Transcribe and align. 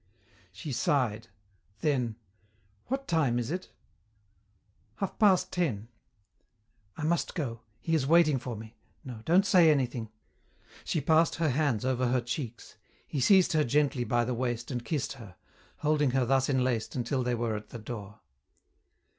She 0.51 0.71
sighed. 0.71 1.27
Then, 1.81 2.15
"What 2.87 3.07
time 3.07 3.37
is 3.37 3.51
it?" 3.51 3.69
"Half 4.95 5.19
past 5.19 5.51
ten." 5.51 5.89
"I 6.97 7.03
must 7.03 7.35
go. 7.35 7.61
He 7.79 7.93
is 7.93 8.07
waiting 8.07 8.39
for 8.39 8.55
me. 8.55 8.75
No, 9.05 9.21
don't 9.25 9.45
say 9.45 9.69
anything" 9.69 10.09
She 10.85 11.01
passed 11.01 11.35
her 11.35 11.49
hands 11.49 11.85
over 11.85 12.07
her 12.07 12.19
cheeks. 12.19 12.77
He 13.07 13.19
seized 13.19 13.53
her 13.53 13.63
gently 13.63 14.03
by 14.03 14.25
the 14.25 14.33
waist 14.33 14.71
and 14.71 14.83
kissed 14.83 15.13
her, 15.21 15.35
holding 15.77 16.09
her 16.09 16.25
thus 16.25 16.49
enlaced 16.49 16.95
until 16.95 17.21
they 17.21 17.35
were 17.35 17.55
at 17.55 17.69
the 17.69 17.77
door. 17.77 18.21